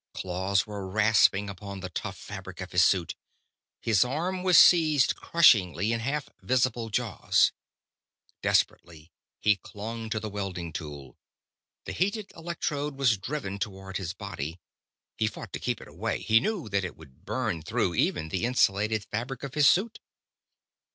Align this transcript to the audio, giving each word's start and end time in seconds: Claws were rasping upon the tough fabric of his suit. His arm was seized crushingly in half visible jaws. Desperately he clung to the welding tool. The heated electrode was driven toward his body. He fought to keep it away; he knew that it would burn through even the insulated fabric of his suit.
Claws 0.15 0.65
were 0.65 0.87
rasping 0.89 1.47
upon 1.47 1.79
the 1.81 1.89
tough 1.89 2.17
fabric 2.17 2.59
of 2.59 2.71
his 2.71 2.81
suit. 2.83 3.13
His 3.79 4.03
arm 4.03 4.41
was 4.41 4.57
seized 4.57 5.15
crushingly 5.15 5.93
in 5.93 5.99
half 5.99 6.27
visible 6.41 6.89
jaws. 6.89 7.51
Desperately 8.41 9.11
he 9.39 9.57
clung 9.57 10.09
to 10.09 10.19
the 10.19 10.27
welding 10.27 10.73
tool. 10.73 11.19
The 11.85 11.91
heated 11.93 12.31
electrode 12.35 12.95
was 12.97 13.15
driven 13.15 13.59
toward 13.59 13.97
his 13.97 14.15
body. 14.15 14.59
He 15.17 15.27
fought 15.27 15.53
to 15.53 15.59
keep 15.59 15.79
it 15.79 15.87
away; 15.87 16.23
he 16.23 16.39
knew 16.39 16.67
that 16.69 16.83
it 16.83 16.95
would 16.95 17.23
burn 17.23 17.61
through 17.61 17.93
even 17.93 18.29
the 18.29 18.45
insulated 18.45 19.05
fabric 19.05 19.43
of 19.43 19.53
his 19.53 19.69
suit. 19.69 19.99